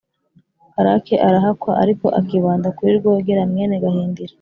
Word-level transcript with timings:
karake 0.73 1.15
arahakwa, 1.27 1.71
ariko 1.83 2.05
akibanda 2.19 2.67
kuri 2.77 2.91
rwogera 2.99 3.41
mwene 3.51 3.75
gahindiro, 3.83 4.29